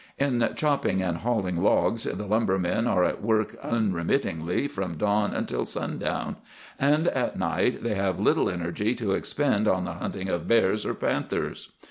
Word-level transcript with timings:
"In 0.17 0.53
chopping 0.55 1.03
and 1.03 1.17
hauling 1.17 1.57
logs 1.61 2.05
the 2.05 2.25
lumbermen 2.25 2.87
are 2.87 3.03
at 3.03 3.21
work 3.21 3.55
unremittingly 3.61 4.67
from 4.67 4.95
dawn 4.97 5.31
until 5.31 5.63
sun 5.67 5.99
down, 5.99 6.37
and 6.79 7.07
at 7.09 7.37
night 7.37 7.83
they 7.83 7.93
have 7.93 8.19
little 8.19 8.49
energy 8.49 8.95
to 8.95 9.11
expend 9.13 9.67
on 9.67 9.85
the 9.85 9.93
hunting 9.93 10.27
of 10.27 10.47
bears 10.47 10.87
or 10.87 10.95
panthers. 10.95 11.73